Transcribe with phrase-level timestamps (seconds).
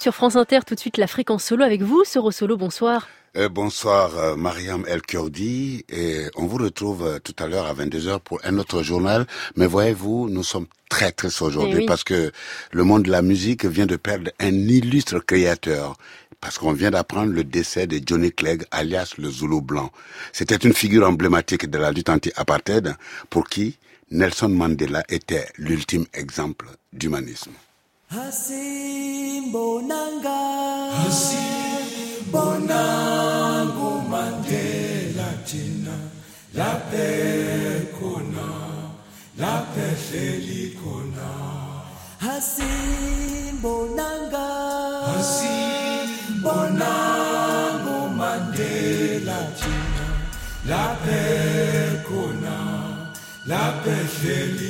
[0.00, 3.08] Sur France Inter, tout de suite la fréquence solo avec vous, Soro Solo, bonsoir.
[3.36, 7.74] Euh, bonsoir euh, Mariam El Kurdi et on vous retrouve euh, tout à l'heure à
[7.74, 9.26] 22h pour un autre journal.
[9.56, 11.86] Mais voyez-vous, nous sommes très tristes aujourd'hui Eh oui.
[11.86, 12.30] parce que
[12.70, 15.96] le monde de la musique vient de perdre un illustre créateur.
[16.40, 19.90] Parce qu'on vient d'apprendre le décès de Johnny Clegg, alias le Zulu blanc.
[20.32, 22.94] C'était une figure emblématique de la lutte anti-apartheid
[23.30, 23.76] pour qui
[24.12, 27.50] Nelson Mandela était l'ultime exemple d'humanisme.
[28.14, 30.38] Hasimbonanga
[30.96, 32.82] Hasimbonanga
[34.10, 35.96] Mandela thina.
[36.54, 37.08] Laphe
[37.96, 38.46] khona
[39.38, 41.28] laphe hleli khona
[42.24, 44.46] Hasimbonanga
[45.08, 46.96] Hasimbonanga
[48.20, 50.06] Mandela thina.
[50.70, 51.22] Laphe
[52.08, 52.56] khona
[53.50, 54.67] laphe hleli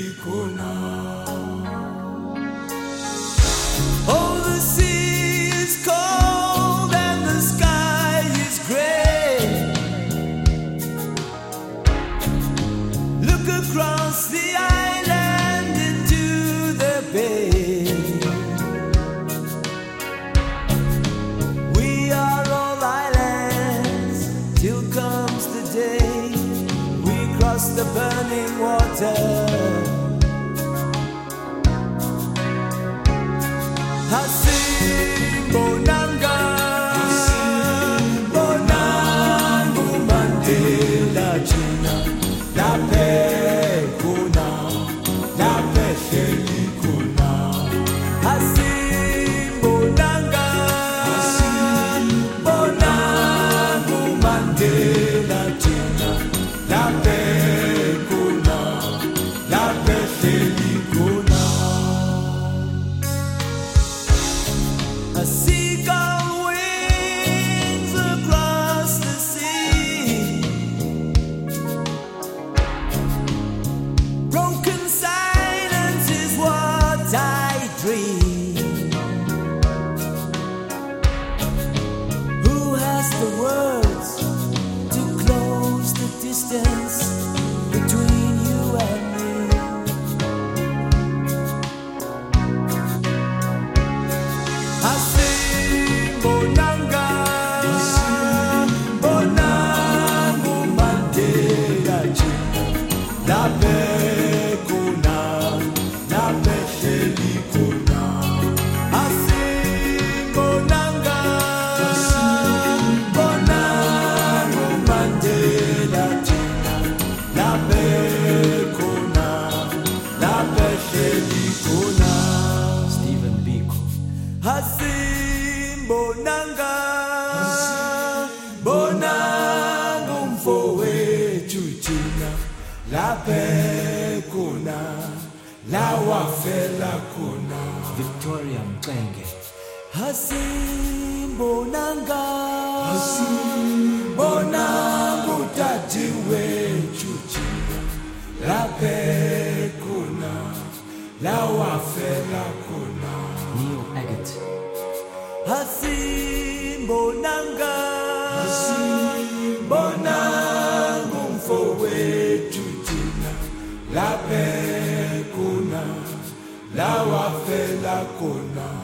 [29.00, 29.47] water.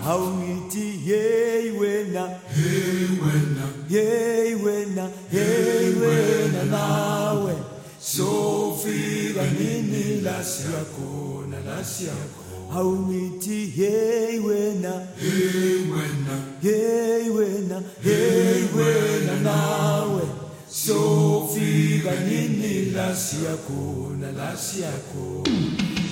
[0.04, 2.22] hauiti yei wena.
[2.56, 3.64] Yei wena.
[3.90, 7.54] Yei wena yei wena nawe.
[8.00, 14.92] Sofika nini lasi yakho nalasi yakho hauiti yei wena.
[15.22, 16.34] Yei wena.
[16.62, 20.22] Yei wena yei wena nawe.
[20.68, 23.82] Sofika nini lasi yakho
[24.20, 25.44] nalasi yakho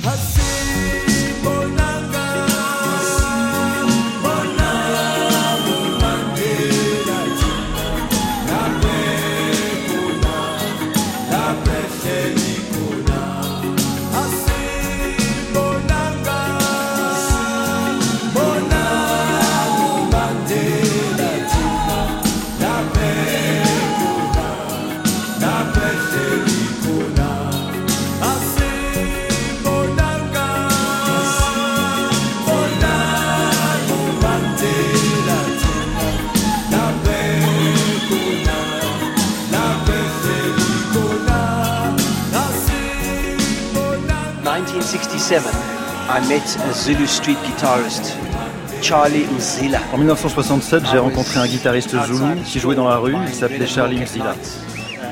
[0.05, 1.82] hasibona
[45.23, 48.17] I met a Zulu street guitarist
[48.83, 49.79] Charlie Mzila.
[49.93, 54.01] En 1967, j'ai rencontré un guitariste zoulou qui jouait dans la rue, il s'appelait Charlie
[54.01, 54.35] Mzila.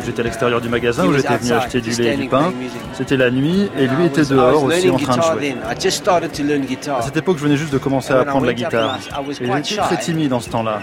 [0.04, 2.52] J'étais à l'extérieur du magasin où j'étais venu acheter du lait et du pain.
[2.94, 5.54] C'était la nuit et lui était dehors aussi en train de jouer.
[5.64, 8.98] À cette époque, je venais juste de commencer à apprendre la guitare.
[9.40, 10.80] Et j'étais très timide en ce temps-là.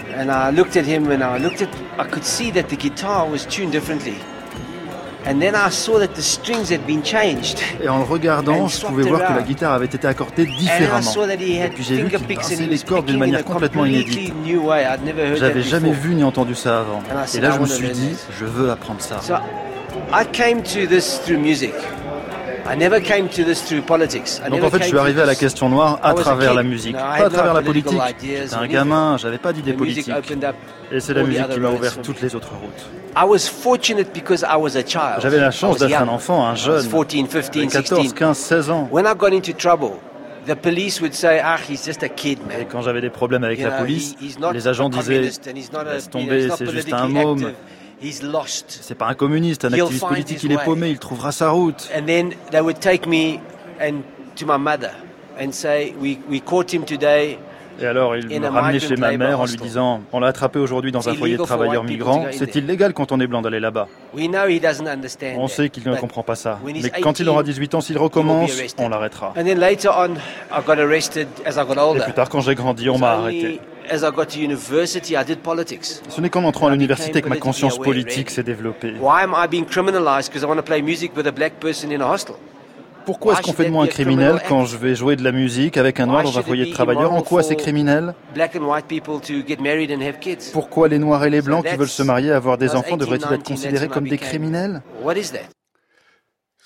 [7.82, 11.02] Et en le regardant, je pouvais voir que la guitare avait été accordée différemment.
[11.02, 13.84] saw that he Et had puis j'ai vu qu'il pinçait les cordes d'une manière complètement
[13.84, 14.32] inédite.
[15.36, 17.02] J'avais jamais vu ni entendu ça avant.
[17.34, 18.26] Et là, je me suis dit, this.
[18.38, 19.20] je veux apprendre ça.
[24.50, 26.14] Donc never en fait, je came suis to arrivé à la this- question noire à
[26.14, 27.98] travers la musique, pas à travers la politique.
[28.20, 30.14] J'étais un gamin, j'avais pas d'idée The music politique.
[30.32, 30.56] opened up
[30.92, 32.86] Et c'est la musique qui m'a ouvert toutes les autres routes.
[33.16, 35.20] I was fortunate because I was a child.
[35.20, 36.84] J'avais la chance d'être un enfant, un jeune.
[36.88, 38.12] 14, 15, J'avais 14, 16.
[38.14, 38.88] 15, 16 ans.
[38.92, 39.92] When I got into trouble,
[40.46, 43.44] the police would say, "Ah, he's just a kid, Et man." quand j'avais des problèmes
[43.44, 44.14] avec la police,
[44.52, 47.52] les agents disaient Laisse tomber, c'est juste un môme.
[48.80, 51.90] C'est pas un communiste, un activiste politique, il est paumé, il trouvera sa route.
[51.96, 53.40] And then they would take me
[53.80, 54.02] and
[54.36, 54.92] to my mother
[55.40, 57.38] and say, "We we caught him today."
[57.80, 60.90] Et alors, il me ramenait chez ma mère en lui disant On l'a attrapé aujourd'hui
[60.90, 62.26] dans un foyer de travailleurs migrants?
[62.32, 63.86] C'est illégal quand on est blanc d'aller là-bas.
[64.14, 66.58] On sait qu'il ne comprend pas ça.
[66.64, 69.32] Mais quand il 18, aura 18 ans, s'il recommence, on l'arrêtera.
[69.36, 69.44] Et
[72.00, 73.60] plus tard, quand j'ai grandi, on m'a arrêté.
[73.90, 76.02] As I got to university, I did politics.
[76.08, 78.92] Ce n'est qu'en entrant à l'université que ma conscience politique s'est développée.
[79.00, 80.28] Why am I being criminalized?
[80.28, 82.34] Because I want to play music with a black person in a hostel?
[83.06, 85.78] Pourquoi est-ce qu'on fait de moi un criminel quand je vais jouer de la musique
[85.78, 88.86] avec un noir dans un foyer de travailleurs En quoi c'est criminel Black and white
[88.86, 90.50] people to get married and have kids?
[90.52, 93.22] Pourquoi les noirs et les blancs qui veulent se marier et avoir des enfants devraient-ils
[93.22, 94.82] 18, être 19, considérés comme des criminels?
[95.02, 95.48] What is that?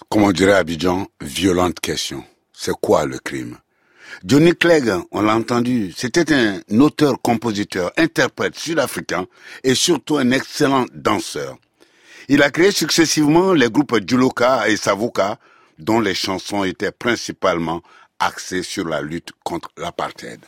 [0.08, 2.24] Comme on dirait à Abidjan, violente question.
[2.52, 3.58] C'est quoi le crime?
[4.24, 9.26] Johnny Clegg, on l'a entendu, c'était un auteur, compositeur, interprète sud-africain
[9.64, 11.56] et surtout un excellent danseur.
[12.28, 15.38] Il a créé successivement les groupes Juloka et Savuka,
[15.78, 17.82] dont les chansons étaient principalement
[18.18, 20.40] axées sur la lutte contre l'apartheid.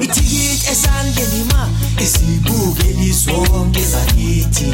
[0.00, 1.68] Ithikithi esandleni ma
[2.02, 4.68] isibukeli sonke sakithi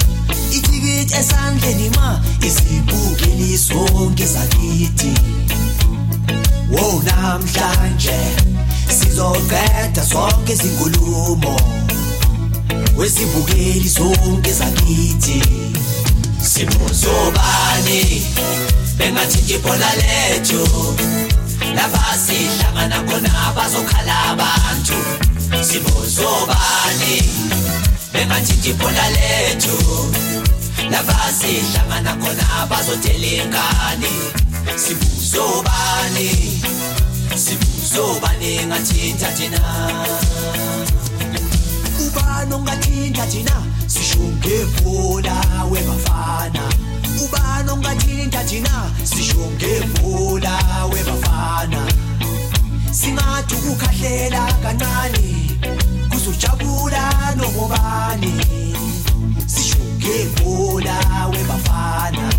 [0.57, 5.13] Ithikithi esandleni ma isibukeli sonke sakithi
[6.71, 8.19] Wo namhlanje
[8.99, 11.57] sizoqeda sonke izinkulumo
[12.97, 15.43] Wesibukeli sonke sakithi
[16.43, 18.23] Sibuzobani
[18.99, 20.61] bengathi ibhola lethu
[21.77, 24.99] lapha sihlangana khona bazokhala abantu.
[25.69, 27.15] Sibozobani
[28.13, 29.77] bengathi ibhola lethu.
[30.91, 34.13] Lapha sihlangana khona bazotela ingane
[34.77, 36.29] sibuzobani
[37.35, 39.63] sibuzobani ngathinta thina?
[42.01, 43.57] Ubani ongathinta thina?
[43.87, 45.37] Sisho ngebhola
[45.71, 46.65] webafana.
[47.25, 50.59] Ubani ongathinta thina sisho ngebhola
[50.93, 51.83] webafana.
[52.91, 55.59] Singathi ukukhahlela kancane
[56.11, 58.33] kuzojabula nobani
[59.47, 60.99] sisho ngebhola
[61.33, 62.33] webafana.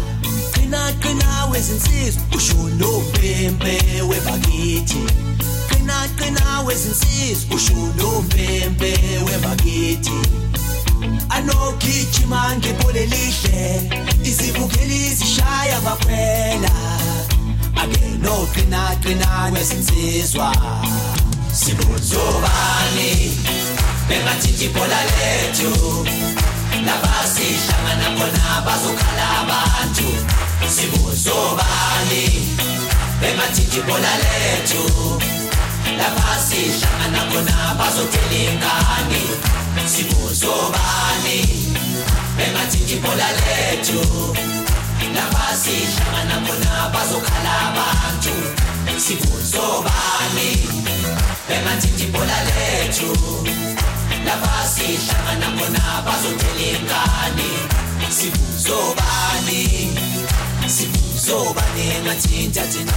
[0.53, 5.01] Qina qina wezinsizwa usho nompempe webakithi.
[5.69, 10.11] Qina qina wezinsizwa usho nompempe webakithi.
[11.29, 13.89] anogijima ngebhola elihle
[14.23, 16.71] izibukeli zishaya amaphela
[17.81, 20.55] abe noqina qina kwesinsizwa
[21.53, 23.37] sibunzo bani
[24.09, 25.71] bengathinti ibhola lethu.
[26.87, 30.09] Labasihlangana bona bazokhala abantu.
[30.75, 32.23] Sibunzo bani
[33.21, 34.83] bengathinti ibhola lethu.
[35.99, 39.58] Labasihlangana bona bazotela ingane.
[39.85, 41.39] sibuzobani
[42.37, 44.01] bengathintibola lethu.
[45.15, 48.35] Labasihlangana bona bazokhala abantu.
[48.97, 50.49] Sibuzobani
[51.47, 53.11] bengathintibola lethu.
[54.25, 57.49] Labasihlangana bona bazothela ingane
[58.09, 59.61] sibuzobani
[60.67, 62.93] sibuzobani engathinta thina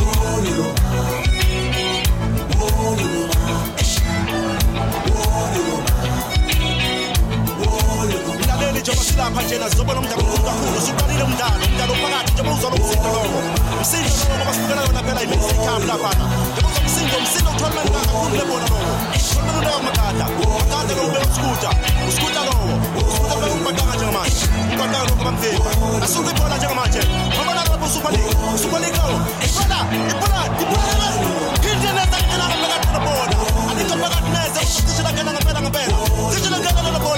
[0.00, 1.02] Oh, no, no,
[2.60, 3.37] oh, no, no.
[9.18, 13.38] lapha njena sizobona umdlalo kakhulu siqalile umdlalo umdlalo phakathi njengoba uzalo umsindo lowo
[13.78, 15.58] umsindo ngoba sihlukana yona phela i-music
[15.90, 18.94] laphana njengoba umsindo umsindo utholmani kakhulu lebona lowo.
[19.18, 20.26] Utholmani leyo magada
[20.58, 21.70] magada lowo ube uskuta
[22.08, 22.70] uskuta lowo.
[23.10, 25.70] Uskuta ube umbaqanga njengamanje umbaqanga lokho bamvimba
[26.04, 27.00] asuke ibhola njengamanje.
[27.36, 29.18] Babona lapho usuper league usuper league lowo.
[29.46, 29.78] Ibhola
[30.12, 31.06] ibhola ibhola
[31.60, 33.36] ngindlela zakhe la ngapela ngapela bona.
[33.70, 35.96] Alikho phakathi neze usitshela ngena ngapela ngapela
[36.32, 37.17] sitshela ngena ngapela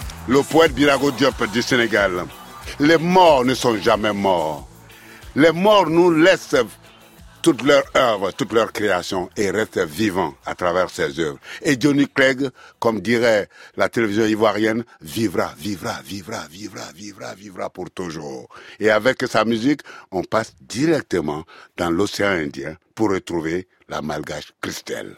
[0.27, 2.25] le poète Birago Diop du Sénégal.
[2.79, 4.67] Les morts ne sont jamais morts.
[5.35, 6.55] Les morts nous laissent
[7.41, 11.39] toute leur œuvre, toute leur création et restent vivants à travers ces œuvres.
[11.63, 12.49] Et Johnny Clegg,
[12.79, 18.47] comme dirait la télévision ivoirienne, vivra, vivra, vivra, vivra, vivra, vivra pour toujours.
[18.79, 21.43] Et avec sa musique, on passe directement
[21.77, 25.15] dans l'océan Indien pour retrouver la malgache Christelle.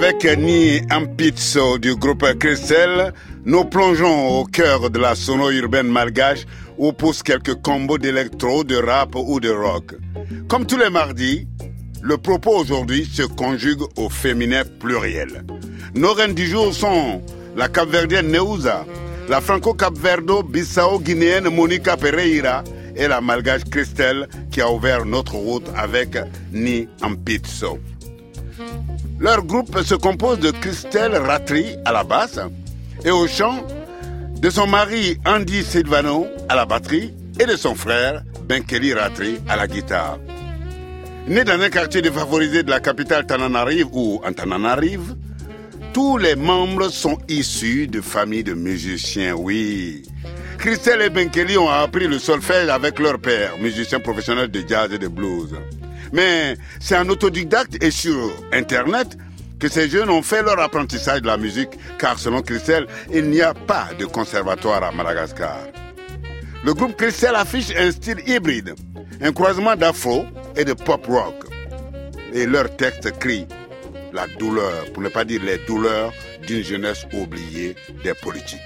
[0.00, 3.12] Avec Ni Ampizzo du groupe Christelle,
[3.44, 8.76] nous plongeons au cœur de la sono urbaine malgache où poussent quelques combos d'électro, de
[8.76, 9.96] rap ou de rock.
[10.46, 11.48] Comme tous les mardis,
[12.00, 15.44] le propos aujourd'hui se conjugue au féminin pluriel.
[15.96, 17.20] Nos reines du jour sont
[17.56, 18.86] la capverdienne Neuza,
[19.28, 22.62] la franco-capverdo-bissau-guinéenne Monica Pereira
[22.94, 26.16] et la malgache Christelle qui a ouvert notre route avec
[26.52, 27.80] Ni Ampizzo.
[29.18, 32.38] Leur groupe se compose de Christelle Ratri à la basse
[33.04, 33.66] et au chant,
[34.40, 39.56] de son mari Andy Silvano à la batterie et de son frère Benkeli Ratri à
[39.56, 40.18] la guitare.
[41.26, 45.16] Né dans un quartier défavorisé de la capitale Tananarive ou Antananarive,
[45.92, 50.02] tous les membres sont issus de familles de musiciens, oui.
[50.58, 54.98] Christelle et Benkeli ont appris le solfège avec leur père, musicien professionnel de jazz et
[54.98, 55.54] de blues.
[56.12, 59.16] Mais c'est en autodidacte et sur Internet
[59.58, 63.42] que ces jeunes ont fait leur apprentissage de la musique, car selon Christelle, il n'y
[63.42, 65.58] a pas de conservatoire à Madagascar.
[66.64, 68.74] Le groupe Christelle affiche un style hybride,
[69.20, 70.24] un croisement d'afro
[70.56, 71.44] et de pop rock.
[72.32, 73.46] Et leur texte crie
[74.12, 76.12] la douleur, pour ne pas dire les douleurs
[76.46, 78.60] d'une jeunesse oubliée des politiques.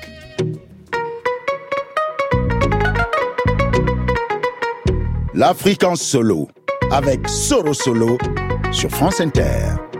[5.35, 6.49] L'Afrique en solo,
[6.93, 8.19] avec Soro Solo
[8.71, 9.92] sur France Inter.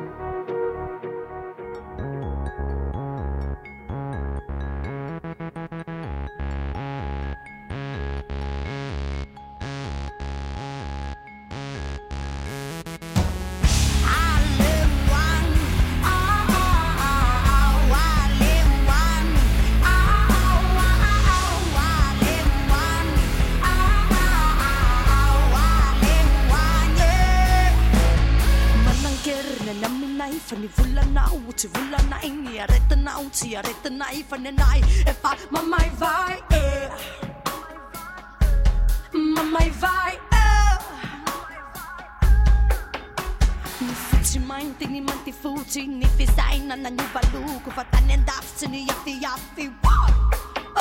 [45.63, 49.67] fotsy ny fisaina nanyovaloko fa tany an-dafitsy ny afiafy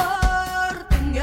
[0.04, 1.20] ortigny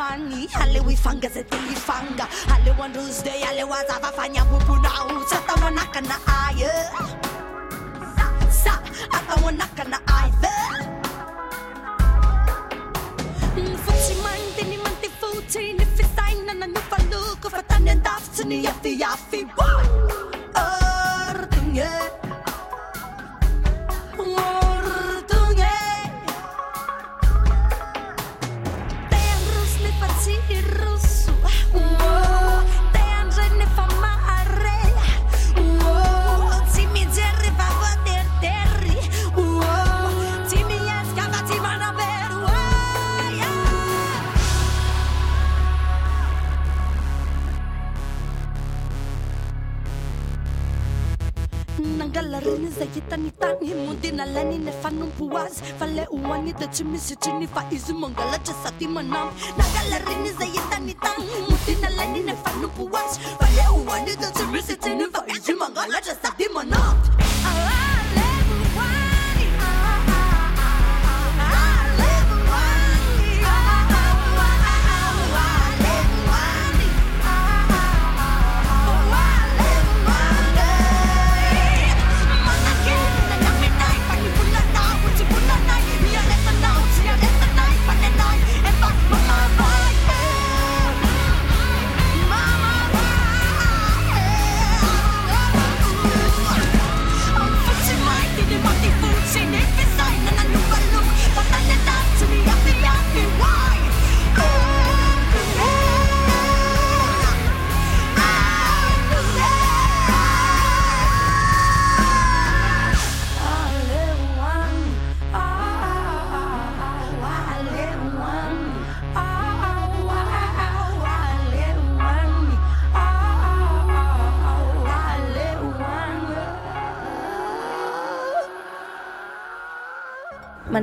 [0.00, 6.14] hali wifanga zetilifanga hali wanduze yale wazavafanya bubunahu satamwanaka na
[6.46, 6.70] aye.
[8.50, 8.78] Sa
[9.10, 10.48] atamwanaka na aive
[13.56, 19.46] mfutimaintini manti futi nifisaina na nifaluku fatanyandafsini yafiyafi
[20.54, 21.88] ar tunye
[54.16, 59.28] na lani ne fanon puaz fale uwani de chimisi chini fa izumonga la chesati manam
[59.58, 60.36] na galerinis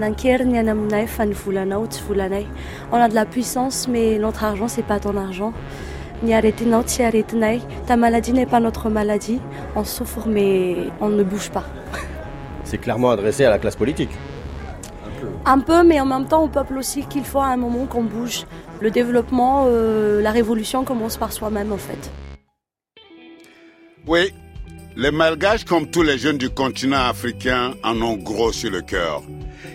[0.04, 2.46] Mananker ni aminay fa ny volanao tsy volanay.
[2.92, 5.54] On a de la puissance mais notre argent c'est pas ton argent.
[6.24, 6.34] Ni
[6.86, 7.04] tsy.
[7.88, 9.40] Ta maladie n'est pas notre maladie.
[9.78, 11.64] On souffre mais on ne bouge pas.
[12.66, 14.10] C'est clairement adressé à la classe politique.
[15.46, 18.04] Un peu mais en même temps au peuple aussi qu'il faut à un moment qu'on
[18.04, 18.46] bouge.
[18.82, 22.12] Le développement, euh, la révolution commence par soi-même en fait.
[24.06, 24.34] Oui,
[24.96, 29.24] les Malgaches, comme tous les jeunes du continent africain, en ont gros le cœur.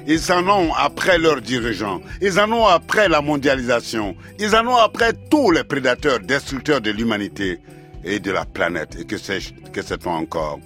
[0.07, 2.01] Ils en ont après leurs dirigeants.
[2.23, 4.17] Ils en ont après la mondialisation.
[4.39, 7.59] Ils en ont après tous les prédateurs destructeurs de l'humanité
[8.05, 8.97] et de la planète.
[8.99, 10.61] Et que sais-je, que sait-on encore?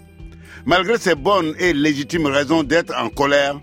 [0.65, 3.59] Malgré ces bonnes et légitimes raisons d'être en colère,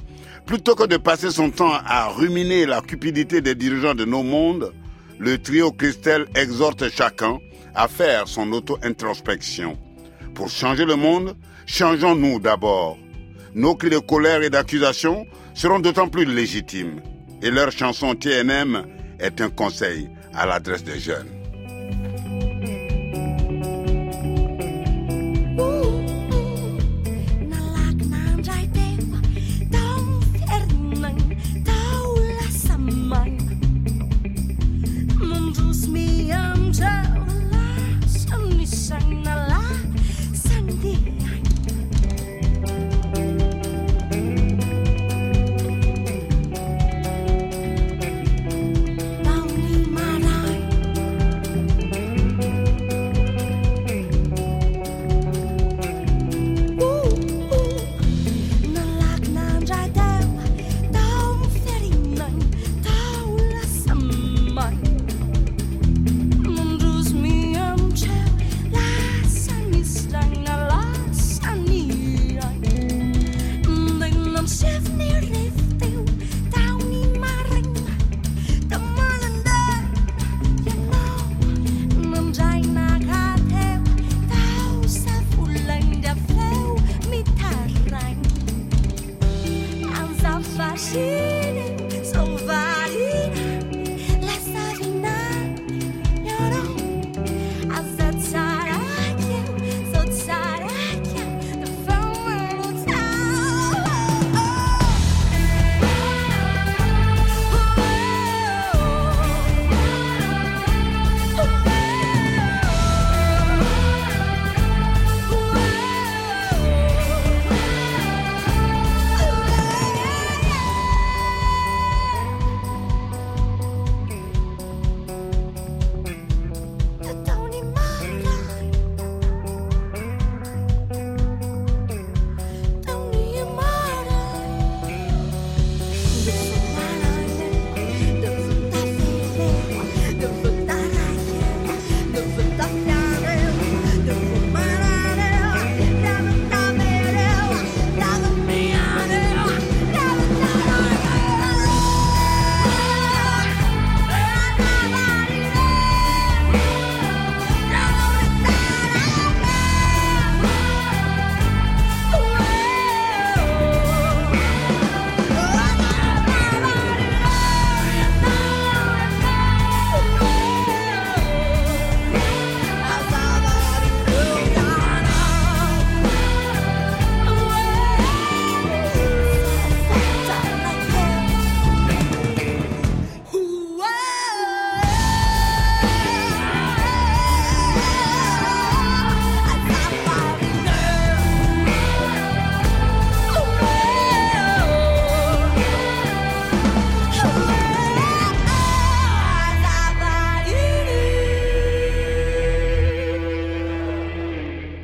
[0.46, 4.74] plutôt que de passer son temps à ruminer la cupidité des dirigeants de nos mondes,
[5.20, 7.38] le trio Christelle exhorte chacun
[7.76, 9.78] à faire son auto-introspection.
[10.40, 12.98] Pour changer le monde, changeons-nous d'abord.
[13.56, 17.02] Nos cris de colère et d'accusation seront d'autant plus légitimes.
[17.42, 18.86] Et leur chanson TNM
[19.20, 21.39] est un conseil à l'adresse des jeunes.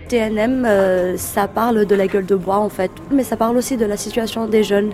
[0.07, 3.77] TNM, euh, ça parle de la gueule de bois en fait, mais ça parle aussi
[3.77, 4.91] de la situation des jeunes.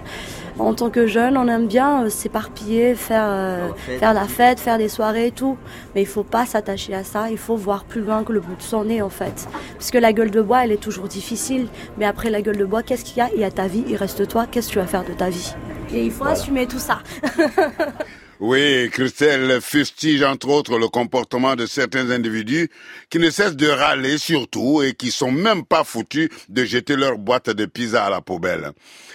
[0.60, 3.69] En tant que jeune, on aime bien euh, s'éparpiller, faire, euh,
[4.00, 5.58] faire la fête, faire des soirées et tout.
[5.95, 8.56] Mais il faut pas s'attacher à ça, il faut voir plus loin que le bout
[8.56, 9.47] de son nez en fait.
[9.78, 11.67] Puisque la gueule de bois, elle est toujours difficile.
[11.97, 13.30] Mais après la gueule de bois, qu'est-ce qu'il y a?
[13.34, 15.30] Il y a ta vie, il reste toi, qu'est-ce que tu vas faire de ta
[15.30, 15.54] vie?
[15.93, 17.00] Et il faut assumer tout ça.
[18.43, 22.71] Oui, Christelle fustige entre autres le comportement de certains individus
[23.12, 27.19] qui ne cessent de râler surtout et qui sont même pas foutus de jeter leur
[27.19, 28.71] boîte de pizza à la poubelle.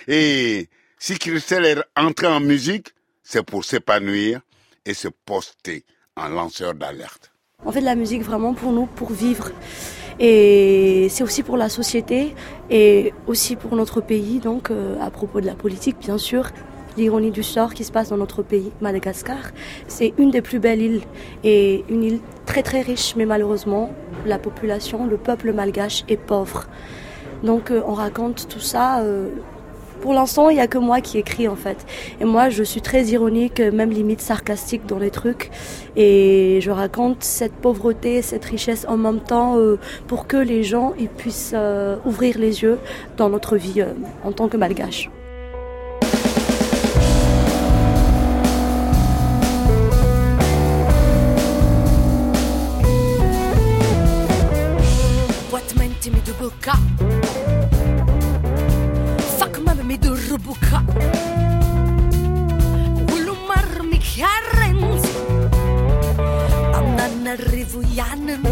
[0.07, 0.69] Et
[1.01, 2.91] si Christelle est entrée en musique,
[3.25, 4.43] c'est pour s'épanouir
[4.85, 5.83] et se poster
[6.17, 7.33] en lanceur d'alerte.
[7.65, 9.51] On fait de la musique vraiment pour nous, pour vivre.
[10.21, 12.37] Et c'est aussi pour la société
[12.71, 16.53] et aussi pour notre pays, donc euh, à propos de la politique, bien sûr.
[16.97, 19.51] L'ironie du sort qui se passe dans notre pays, Madagascar,
[19.87, 21.03] c'est une des plus belles îles
[21.45, 23.91] et une île très très riche, mais malheureusement,
[24.25, 26.67] la population, le peuple malgache est pauvre.
[27.43, 29.01] Donc euh, on raconte tout ça.
[29.01, 29.29] euh,
[30.01, 31.85] pour l'instant, il n'y a que moi qui écris en fait.
[32.21, 35.51] Et moi, je suis très ironique, même limite sarcastique dans les trucs.
[35.97, 40.95] Et je raconte cette pauvreté, cette richesse en même temps euh, pour que les gens
[41.17, 41.55] puissent
[42.05, 42.79] ouvrir les yeux
[43.17, 43.85] dans notre vie
[44.25, 45.11] en tant que malgache.
[67.39, 68.45] arrivo ja nem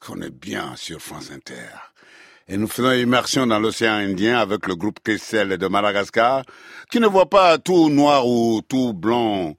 [0.00, 1.68] qu'on est bien sur France Inter.
[2.48, 6.44] Et nous faisons immersion dans l'océan Indien avec le groupe Christelle de Madagascar,
[6.90, 9.54] qui ne voit pas tout noir ou tout blanc.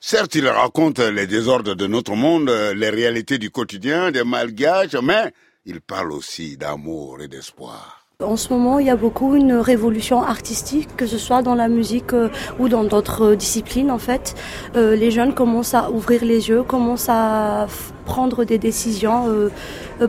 [0.00, 5.32] Certes, il raconte les désordres de notre monde, les réalités du quotidien des malgaches, mais
[5.64, 8.03] il parle aussi d'amour et d'espoir.
[8.22, 11.66] En ce moment, il y a beaucoup une révolution artistique, que ce soit dans la
[11.66, 12.28] musique euh,
[12.60, 14.36] ou dans d'autres euh, disciplines en fait.
[14.76, 17.66] Euh, les jeunes commencent à ouvrir les yeux, commencent à
[18.04, 19.50] prendre des décisions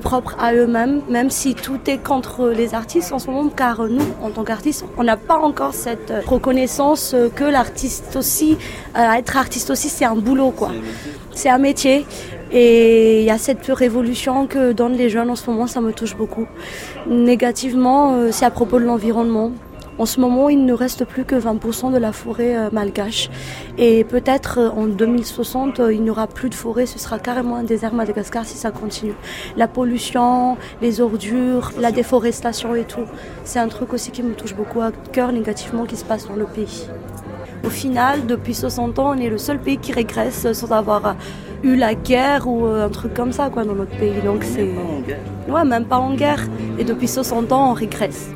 [0.02, 4.04] propres à eux-mêmes, même si tout est contre les artistes en ce moment, car nous,
[4.22, 8.58] en tant qu'artistes, on n'a pas encore cette reconnaissance que l'artiste aussi,
[8.96, 10.72] être artiste aussi, c'est un boulot quoi.
[11.32, 12.06] C'est un métier.
[12.52, 15.92] Et il y a cette révolution que donnent les jeunes en ce moment, ça me
[15.94, 16.48] touche beaucoup.
[17.08, 19.52] Négativement, euh, c'est à propos de l'environnement.
[19.98, 23.30] En ce moment, il ne reste plus que 20% de la forêt euh, malgache.
[23.78, 26.86] Et peut-être euh, en 2060, euh, il n'y aura plus de forêt.
[26.86, 29.14] Ce sera carrément un désert Madagascar si ça continue.
[29.56, 33.06] La pollution, les ordures, la déforestation et tout.
[33.46, 36.36] C'est un truc aussi qui me touche beaucoup à cœur négativement qui se passe dans
[36.36, 36.90] le pays.
[37.66, 41.16] Au final, depuis 60 ans, on est le seul pays qui régresse sans avoir
[41.66, 44.22] eu la guerre ou un truc comme ça quoi, dans notre pays.
[44.24, 44.70] Donc c'est.
[45.52, 46.48] Ouais, même pas en guerre.
[46.78, 48.30] Et depuis 60 ans, on régresse.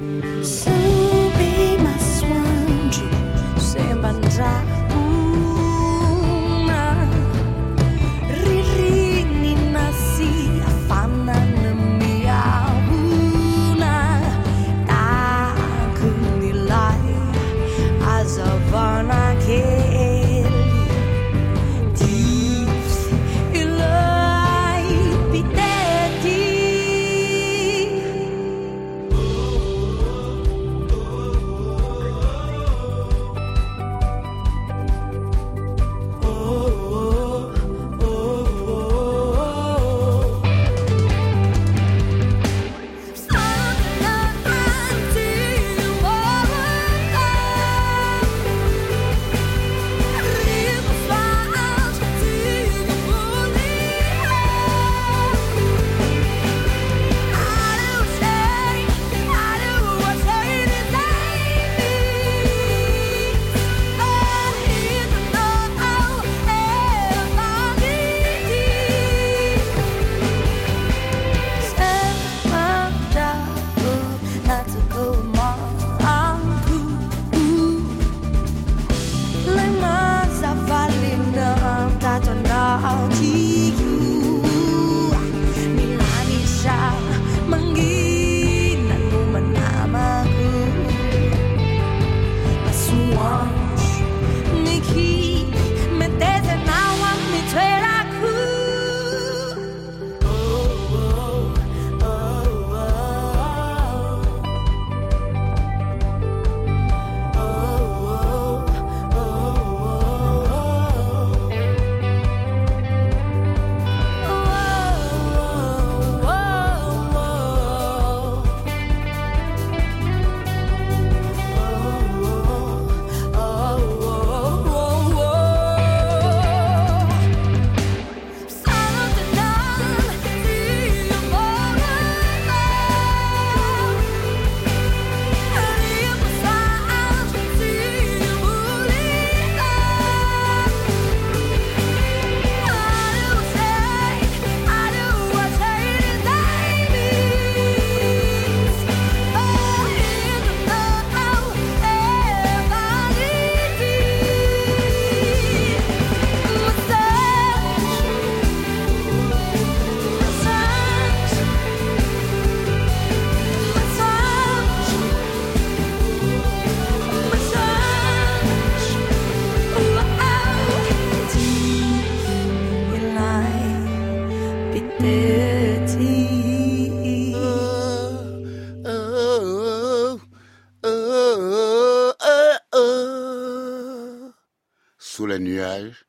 [185.40, 186.06] Les nuages,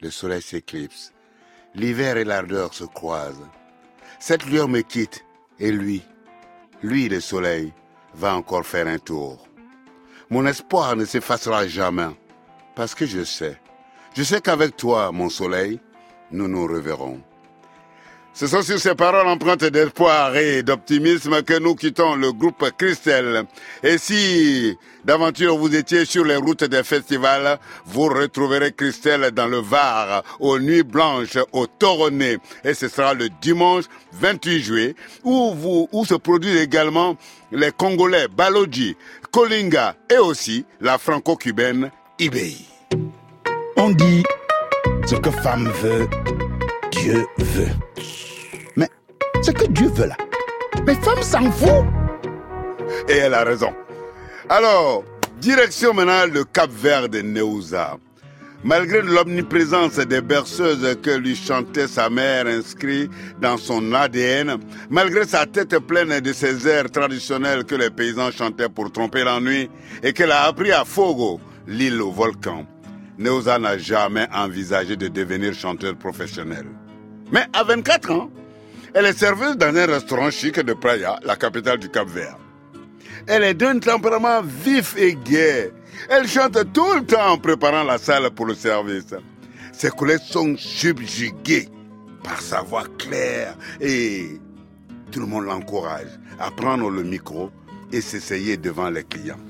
[0.00, 1.12] le soleil s'éclipse.
[1.76, 3.48] L'hiver et l'ardeur se croisent.
[4.18, 5.24] Cette lueur me quitte
[5.60, 6.02] et lui,
[6.82, 7.72] lui le soleil,
[8.12, 9.46] va encore faire un tour.
[10.30, 12.08] Mon espoir ne s'effacera jamais
[12.74, 13.56] parce que je sais,
[14.16, 15.78] je sais qu'avec toi, mon soleil,
[16.32, 17.22] nous nous reverrons.
[18.34, 23.44] Ce sont sur ces paroles empreintes d'espoir et d'optimisme que nous quittons le groupe Christelle.
[23.82, 29.58] Et si d'aventure vous étiez sur les routes des festivals, vous retrouverez Christelle dans le
[29.58, 32.38] Var, aux Nuits Blanches, au Toronné.
[32.64, 37.16] Et ce sera le dimanche 28 juillet, où, se produisent également
[37.52, 38.96] les Congolais Baloji,
[39.30, 42.56] Kolinga et aussi la franco-cubaine Ibei.
[43.76, 44.22] On dit
[45.06, 46.08] ce que femme veut,
[46.92, 47.91] Dieu veut.
[49.42, 50.16] Ce que Dieu veut là,
[50.86, 51.84] mais femme s'en fout.
[53.08, 53.72] Et elle a raison.
[54.48, 55.02] Alors,
[55.40, 57.96] direction maintenant le Cap Vert de Neuza.
[58.62, 65.44] Malgré l'omniprésence des berceuses que lui chantait sa mère inscrit dans son ADN, malgré sa
[65.46, 69.68] tête pleine de ces airs traditionnels que les paysans chantaient pour tromper l'ennui
[70.04, 72.64] et qu'elle a appris à Fogo, l'île au volcan,
[73.18, 76.66] Neuza n'a jamais envisagé de devenir chanteur professionnel.
[77.32, 78.30] Mais à 24 ans,
[78.94, 82.36] elle est serveuse dans un restaurant chic de Praia, la capitale du Cap Vert.
[83.26, 85.72] Elle est d'un tempérament vif et gai.
[86.08, 89.14] Elle chante tout le temps en préparant la salle pour le service.
[89.72, 91.68] Ses collègues sont subjugués
[92.22, 94.40] par sa voix claire et
[95.10, 97.50] tout le monde l'encourage à prendre le micro
[97.92, 99.40] et s'essayer devant les clients.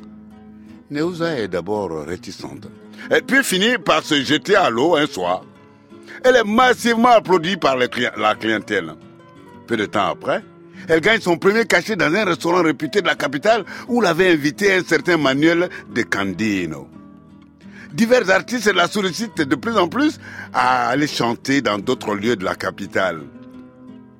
[0.90, 2.68] Neuza est d'abord réticente.
[3.10, 5.44] Elle puis finit par se jeter à l'eau un soir.
[6.24, 8.94] Elle est massivement applaudie par la clientèle.
[9.66, 10.42] Peu de temps après,
[10.88, 14.74] elle gagne son premier cachet dans un restaurant réputé de la capitale où l'avait invité
[14.74, 16.88] un certain Manuel de Candino.
[17.92, 20.18] Divers artistes la sollicitent de plus en plus
[20.52, 23.20] à aller chanter dans d'autres lieux de la capitale.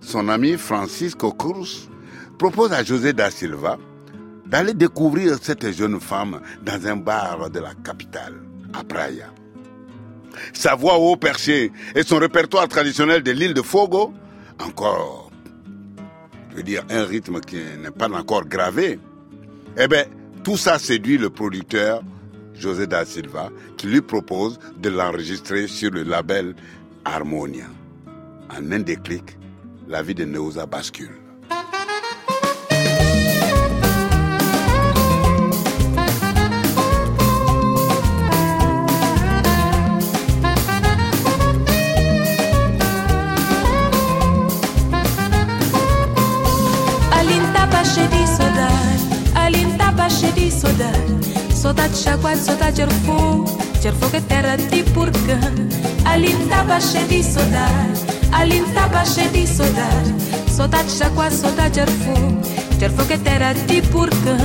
[0.01, 1.89] Son ami Francisco Cruz
[2.39, 3.79] propose à José da Silva
[4.47, 8.35] d'aller découvrir cette jeune femme dans un bar de la capitale,
[8.75, 9.33] à Praia.
[10.53, 14.13] Sa voix haut perché et son répertoire traditionnel de l'île de Fogo,
[14.59, 15.22] encore,
[16.53, 19.01] je veux dire, un rythme qui n'est pas encore gravé,
[19.79, 20.05] eh bien,
[20.45, 22.03] tout ça séduit le producteur
[22.55, 26.55] José da Silva, qui lui propose de l'enregistrer sur le label
[27.07, 27.65] Harmonia.
[28.51, 29.39] En un déclic,
[29.89, 31.22] la vie de Neuza bascule.
[51.73, 53.45] Saudade de Jaguar, saudade de Arfou
[53.83, 55.41] Jarfogo é terra de porcã
[56.05, 58.01] Ali estava cheio de saudade
[58.31, 60.15] Ali estava cheio de saudade
[60.51, 62.43] Saudade de Jaguar, saudade de Arfou
[62.79, 64.37] Jarfogo é terra de porcã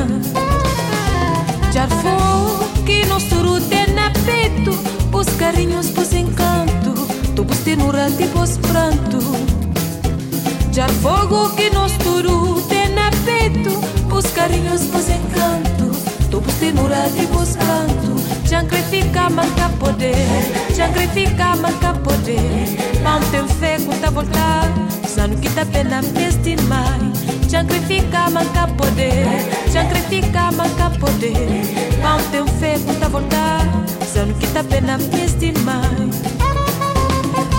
[1.73, 4.71] Jarfou que nos suru tem na peito
[5.11, 6.93] pus carinhos, pus encanto
[7.35, 9.19] Tubos tenura, tipos pranto.
[10.71, 13.71] Jarfogo que nos suru tem na peito
[14.07, 15.66] pus carinhos, pus encanto
[16.29, 18.13] tubusinura tibuskantu
[18.49, 20.43] Jankrifica manca poder
[20.75, 24.67] Jankrifica manca poder Pantem fé conta voltar
[25.07, 27.11] Sanu kita pena destin mai.
[27.49, 31.63] Jankrifica manca poder Jankrifica manca poder
[32.01, 33.65] Pantem fé conta voltar
[34.05, 36.09] Sanu kita pena peste mai.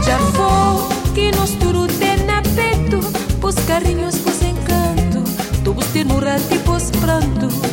[0.04, 3.00] Já vou que nos turu tena peto,
[3.40, 5.20] Pus carinhos, pus encanto
[5.62, 7.67] Tubus tenura, tipos pranto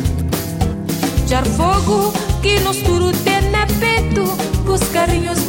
[1.28, 2.14] Jar fogo
[2.44, 4.24] que nos turu tem na peito,
[4.72, 5.40] os carrinhos,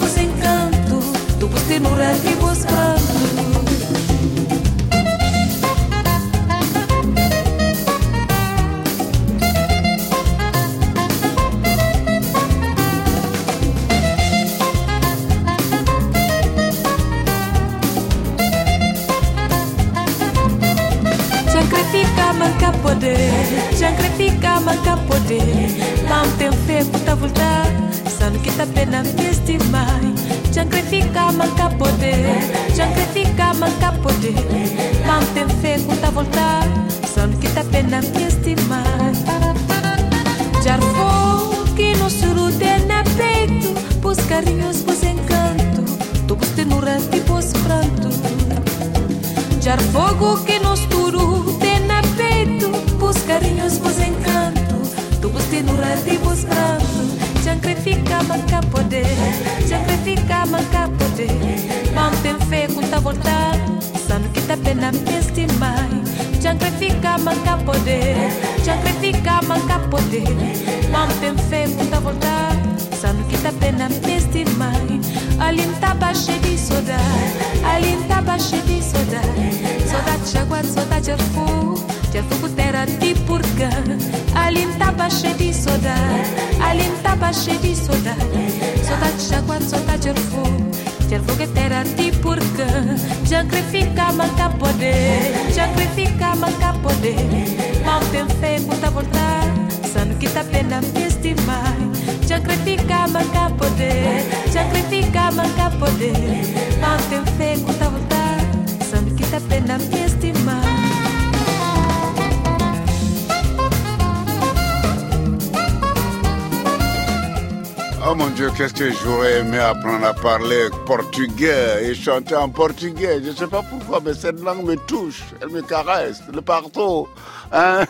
[118.57, 123.20] qu'est-ce que j'aurais aimé apprendre à parler portugais et chanter en portugais?
[123.22, 127.07] Je ne sais pas pourquoi, mais cette langue me touche, elle me caresse de partout.
[127.52, 127.84] Hein?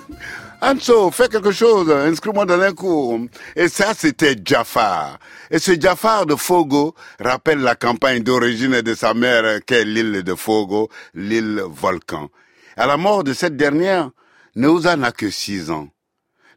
[0.60, 3.20] Anso, fais quelque chose, inscris-moi dans un cours.
[3.54, 5.18] Et ça, c'était Jafar.
[5.50, 10.34] Et ce Jafar de Fogo rappelle la campagne d'origine de sa mère, qu'est l'île de
[10.34, 12.28] Fogo, l'île volcan.
[12.76, 14.10] À la mort de cette dernière,
[14.56, 15.88] Neuza n'a que six ans.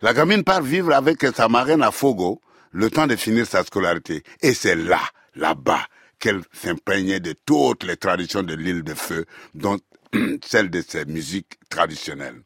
[0.01, 2.39] La gamine part vivre avec sa marraine à Fogo,
[2.71, 4.23] le temps de finir sa scolarité.
[4.41, 5.01] Et c'est là,
[5.35, 5.85] là-bas,
[6.19, 9.79] qu'elle s'imprégnait de toutes les traditions de l'île de Feu, dont
[10.45, 12.41] celle de ses musiques traditionnelles.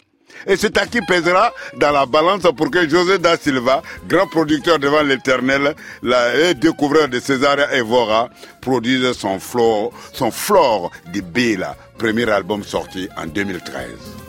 [0.47, 4.79] Et c'est à qui pèsera dans la balance pour que José da Silva, grand producteur
[4.79, 8.29] devant l'éternel, et découvreur de César Evora,
[8.61, 14.22] produise son flore, son flore de Bela, premier album sorti en 2013.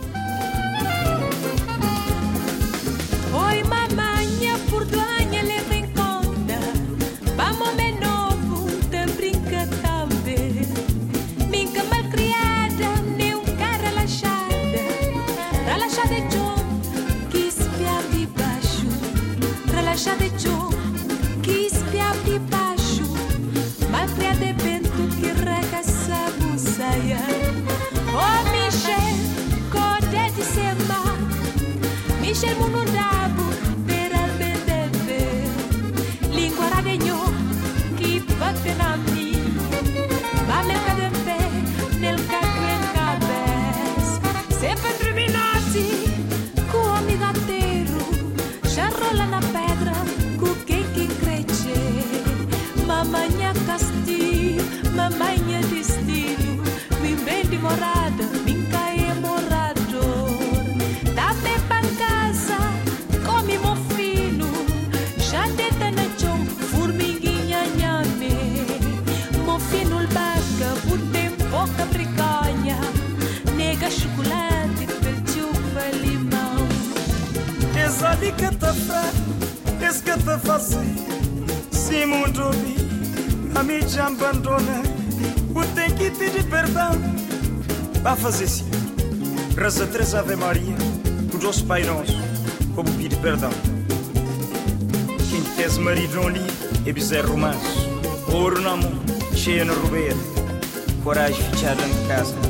[32.44, 33.13] chegou no lugar.
[83.64, 84.82] Mim te abandona.
[85.54, 86.90] O tem que pedir perdão
[88.02, 88.64] Vai fazer sim.
[89.56, 90.74] Reza três Ave Maria
[91.32, 92.12] O nosso Pai Nosso
[92.74, 93.50] Como pedir perdão.
[95.30, 96.44] Quem tens marido ali
[96.84, 97.88] É bezerro manso.
[98.32, 98.92] Ouro na mão,
[99.34, 100.16] cheia na rubeira
[101.02, 102.43] Coragem fechada em casa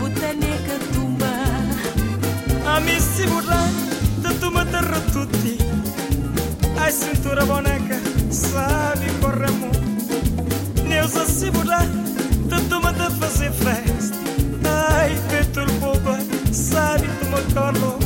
[0.00, 1.32] botànica tumba.
[2.72, 3.76] A mi si burlant
[4.22, 5.00] de tu m'aterro
[6.84, 7.98] A cintura boneca
[8.30, 9.76] sabe corre amor.
[10.88, 11.94] Neus a si burlant
[12.50, 14.18] de tu de fazer festa.
[14.96, 16.18] Ai, vento boba,
[16.52, 18.03] sabe tu m'acordo.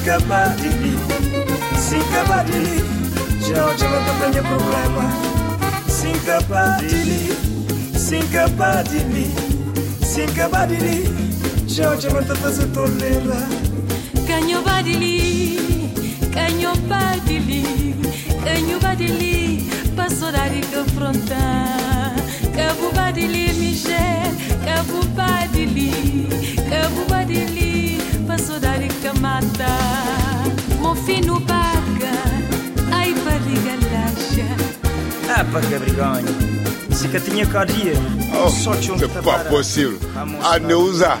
[0.00, 0.96] Singabadili,
[1.78, 2.82] Singabadili,
[3.46, 5.12] Georgia não tem problema.
[5.88, 7.36] Singabadili,
[7.94, 9.30] Singabadili,
[10.02, 11.04] Singabadili,
[11.66, 13.46] Georgia não tá se tolera.
[14.26, 15.92] Canho badili,
[16.32, 17.94] canho badili,
[18.42, 22.14] canho badili, pastorari confrontar.
[22.56, 24.32] Cabo badili, Michel,
[24.64, 26.26] cabo badili,
[26.70, 27.69] cabo badili.
[30.90, 32.14] Mon fino paga,
[33.00, 34.48] ai barriga laxa.
[35.28, 37.96] Ah, que que
[38.34, 38.48] Oh,
[38.98, 39.94] c'est pas possible.
[40.42, 41.16] Ah, Neuza,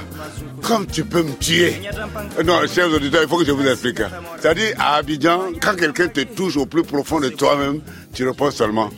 [0.60, 1.82] comme tu peux me tuer.
[2.44, 4.02] Non, chers auditeurs, il faut que je vous explique.
[4.40, 7.80] C'est-à-dire, à Abidjan, quand quelqu'un te touche au plus profond de toi-même,
[8.12, 8.90] tu réponds seulement,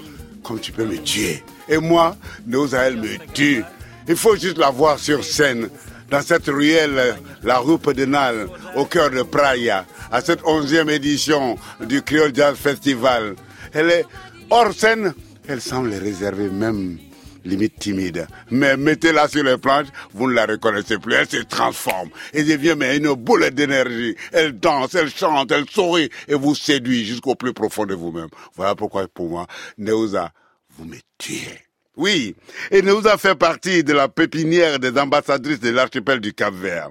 [0.43, 1.45] comme tu peux me tuer.
[1.69, 2.17] Et moi,
[2.47, 3.63] Neuza, elle me tue.
[4.09, 5.69] Il faut juste la voir sur scène,
[6.13, 8.47] dans cette ruelle, la rue Pedenal,
[8.77, 13.35] au cœur de Praia, à cette onzième édition du Creole Jazz Festival.
[13.73, 14.05] Elle est
[14.51, 15.15] hors scène,
[15.49, 16.99] elle semble réserver même
[17.47, 18.27] limite timide.
[18.51, 21.15] Mais mettez-la sur les planches, vous ne la reconnaissez plus.
[21.15, 24.15] Elle se transforme et devient mais une boule d'énergie.
[24.33, 28.29] Elle danse, elle chante, elle sourit et vous séduit jusqu'au plus profond de vous-même.
[28.55, 29.47] Voilà pourquoi pour moi,
[29.79, 30.31] Neuza,
[30.77, 31.72] vous me tuez.
[31.97, 32.35] Oui,
[32.71, 36.91] et Neuza fait partie de la pépinière des ambassadrices de l'archipel du Cap-Vert.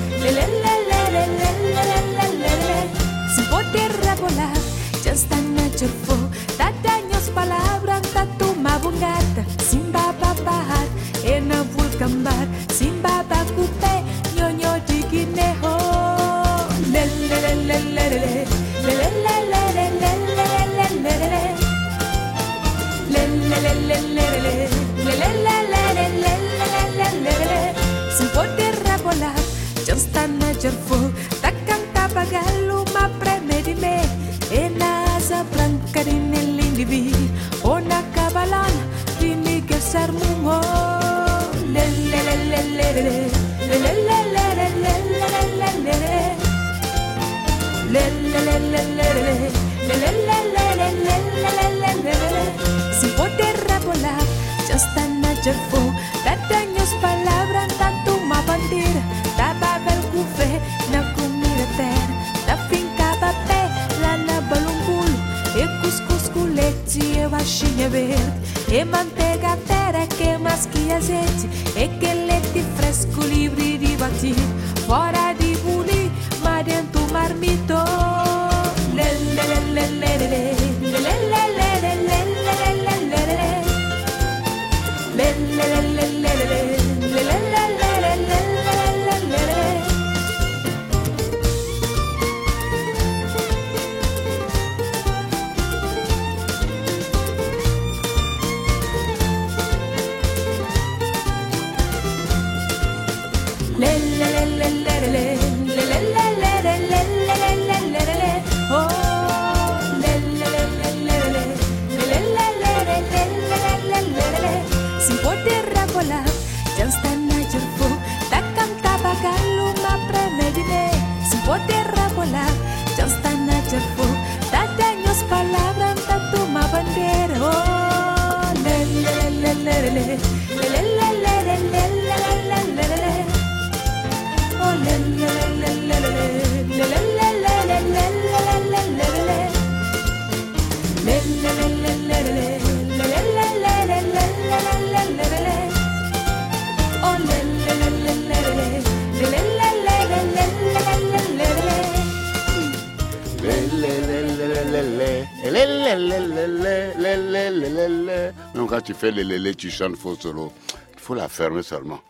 [158.96, 160.52] fais les lélés, tu chantes faux solo.
[160.94, 162.02] Il faut la fermer seulement.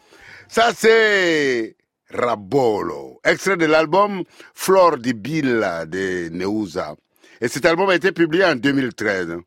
[0.47, 1.75] Ça, c'est
[2.11, 4.23] Rabolo, extrait de l'album
[4.53, 6.95] Flore di Billa de Neuza.
[7.41, 9.37] Et cet album a été publié en 2013.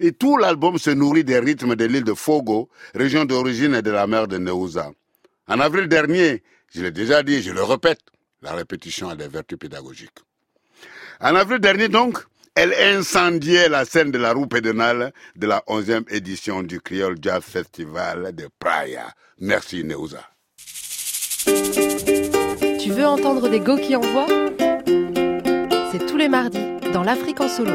[0.00, 4.06] Et tout l'album se nourrit des rythmes de l'île de Fogo, région d'origine de la
[4.06, 4.90] mer de Neuza.
[5.48, 6.42] En avril dernier,
[6.74, 8.00] je l'ai déjà dit, je le répète,
[8.42, 10.18] la répétition a des vertus pédagogiques.
[11.20, 12.18] En avril dernier, donc,
[12.60, 17.44] elle incendiait la scène de la roue pédonale de la 11e édition du Creole Jazz
[17.44, 19.12] Festival de Praia.
[19.38, 20.28] Merci, Neuza.
[21.44, 24.26] Tu veux entendre des go qui envoient?
[25.92, 27.72] C'est tous les mardis dans l'Afrique en solo.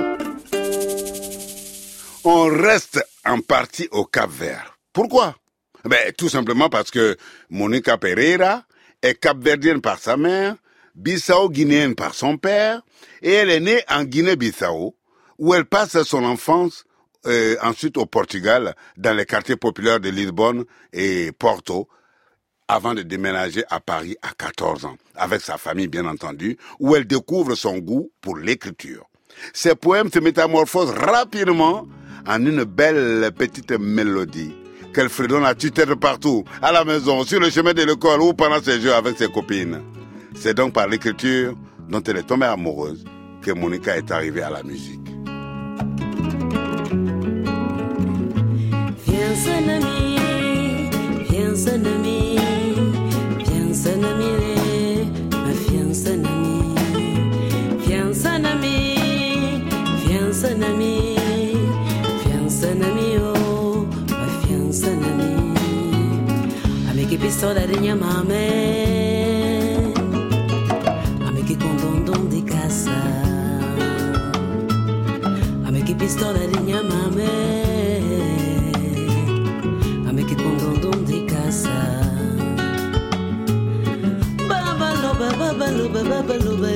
[2.26, 4.78] On reste en partie au Cap Vert.
[4.92, 5.38] Pourquoi?
[5.86, 7.16] Ben, Tout simplement parce que
[7.50, 8.64] Monica Pereira
[9.02, 10.56] est capverdienne par sa mère,
[10.96, 12.82] bissau-guinéenne par son père,
[13.22, 14.96] et elle est née en Guinée-Bissau,
[15.40, 16.86] où elle passe son enfance
[17.26, 21.88] euh, ensuite au Portugal, dans les quartiers populaires de Lisbonne et Porto,
[22.68, 27.06] avant de déménager à Paris à 14 ans, avec sa famille bien entendu, où elle
[27.06, 29.06] découvre son goût pour l'écriture.
[29.54, 31.88] Ses poèmes se métamorphosent rapidement
[32.28, 34.54] en une belle petite mélodie
[34.94, 38.62] qu'elle fredonne à tue-tête partout, à la maison, sur le chemin de l'école ou pendant
[38.62, 39.82] ses jeux avec ses copines.
[40.44, 41.56] C'est donc par l'écriture
[41.88, 43.06] dont elle est tombée amoureuse
[43.42, 45.00] que Monica est arrivée à la musique.
[49.06, 50.90] Piensa en mí,
[51.30, 52.36] piensa en mí,
[53.38, 54.34] piensa en mí,
[55.70, 56.76] piensa en mí,
[57.86, 59.64] piensa en mí,
[60.06, 61.16] piensa en mí,
[62.26, 63.86] piensa en mí, oh,
[64.46, 65.54] piensa en mí.
[66.90, 67.66] A mí que pistola
[76.04, 77.32] pistola rinyamame
[80.10, 81.78] amekipongondom ndikasa
[84.50, 86.72] babaloba babaloba babaloba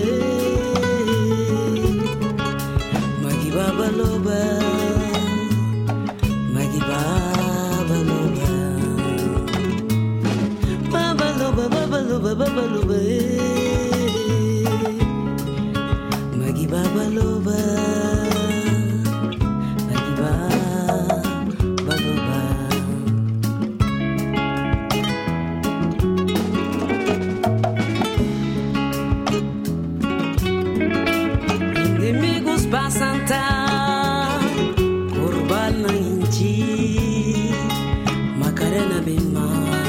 [38.37, 39.86] Macarena Bema.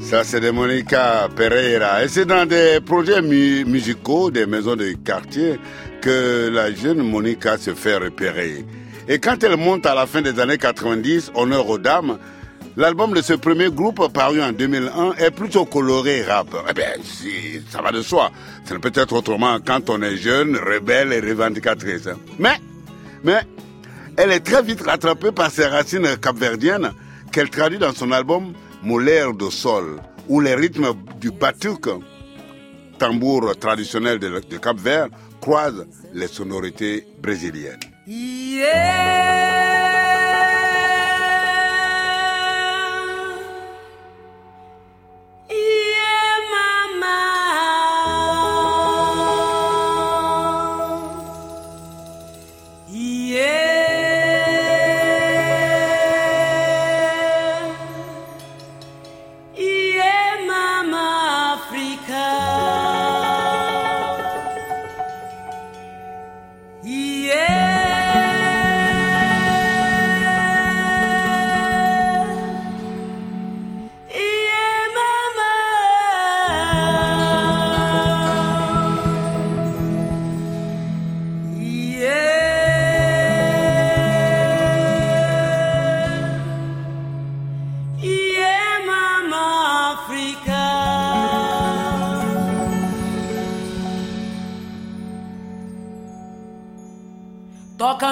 [0.00, 2.04] Ça, c'est de Monica Pereira.
[2.04, 5.58] Et c'est dans des projets mu- musicaux des maisons de quartier
[6.00, 8.64] que la jeune Monica se fait repérer.
[9.08, 12.18] Et quand elle monte à la fin des années 90, Honneur aux dames,
[12.76, 16.48] l'album de ce premier groupe paru en 2001 est plutôt coloré rap.
[16.68, 18.30] Eh bien, si, ça va de soi.
[18.64, 22.08] Ça ne peut être autrement quand on est jeune, rebelle et revendicatrice.
[22.38, 22.56] Mais,
[23.24, 23.40] mais,
[24.16, 26.92] elle est très vite rattrapée par ses racines capverdiennes
[27.36, 31.84] qu'elle traduit dans son album Molaire de Sol, où les rythmes du batuc,
[32.98, 35.08] tambour traditionnel de, de Cap Vert,
[35.38, 35.84] croisent
[36.14, 37.80] les sonorités brésiliennes.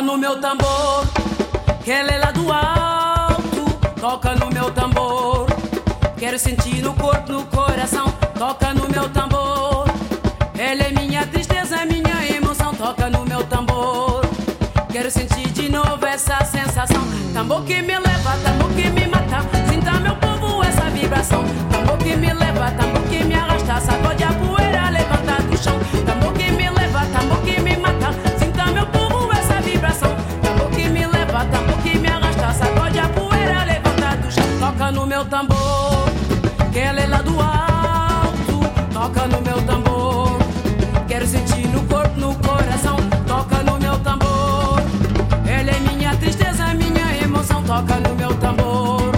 [0.05, 1.07] No meu tambor,
[1.83, 3.65] que ela é lá do alto.
[3.99, 5.47] Toca no meu tambor,
[6.19, 8.13] quero sentir no corpo, no coração.
[8.39, 9.87] Toca no meu tambor,
[10.59, 12.75] ela é minha tristeza, minha emoção.
[12.75, 14.21] Toca no meu tambor,
[14.93, 17.03] quero sentir de novo essa sensação.
[17.33, 19.41] Tambor que me leva, tambor que me mata.
[19.71, 21.43] Sinta meu povo essa vibração.
[21.71, 23.81] Tambor que me leva, tambor que me arrasta.
[23.81, 24.64] Sacode a poeira,
[35.25, 36.05] meu tambor,
[36.73, 38.61] que ela é lá do alto.
[38.93, 40.39] Toca no meu tambor,
[41.09, 42.97] quero sentir no corpo, no coração.
[43.27, 44.83] Toca no meu tambor,
[45.47, 47.63] ela é minha tristeza, minha emoção.
[47.63, 49.13] Toca no meu tambor,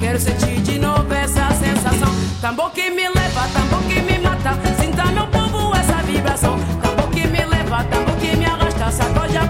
[0.00, 2.12] quero sentir de novo essa sensação.
[2.40, 4.58] Tambor que me leva, tambor que me mata.
[4.80, 6.58] Sinta meu povo essa vibração.
[6.82, 8.90] Tambor que me leva, tambor que me arrasta.
[8.90, 9.46] Sacode a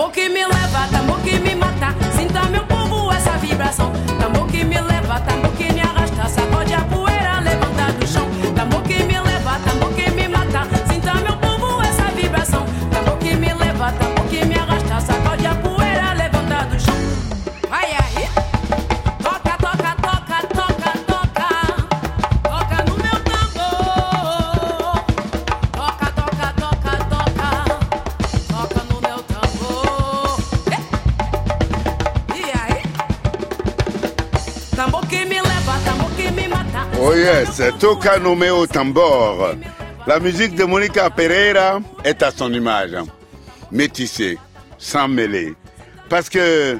[0.00, 0.59] Tambor que me leva,
[37.68, 39.54] Toca Nomeo Tambor.
[40.06, 42.96] La musique de Monica Pereira est à son image.
[43.70, 44.38] Métissée,
[44.78, 45.54] sans mêler.
[46.08, 46.78] Parce que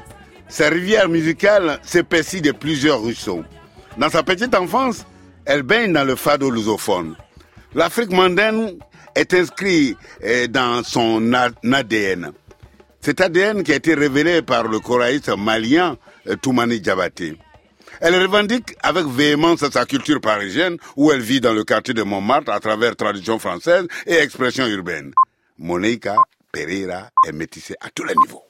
[0.49, 3.43] sa rivière musicale s'épaissit de plusieurs ruisseaux.
[3.97, 5.05] Dans sa petite enfance,
[5.45, 7.15] elle baigne dans le fado lusophone.
[7.75, 8.77] L'Afrique mondaine
[9.13, 12.31] est inscrite eh, dans son ADN.
[13.01, 17.37] Cet ADN qui a été révélé par le choraïste malien euh, Toumani Diabaté.
[18.03, 22.51] Elle revendique avec véhémence sa culture parisienne où elle vit dans le quartier de Montmartre
[22.51, 25.13] à travers tradition française et expression urbaine.
[25.59, 26.15] Monica
[26.51, 28.41] Pereira est métissée à tous les niveaux.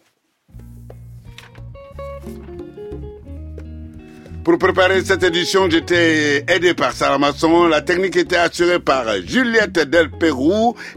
[4.46, 7.68] Pour préparer cette édition, j'étais aidé par Sarah Masson.
[7.68, 10.10] La technique était assurée par Juliette Del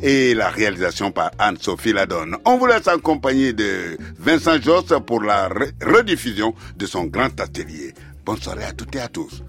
[0.01, 2.37] et la réalisation par Anne-Sophie Ladonne.
[2.47, 7.93] On vous laisse accompagner de Vincent Joss pour la re- rediffusion de son grand atelier.
[8.25, 9.43] Bonne soirée à toutes et à tous.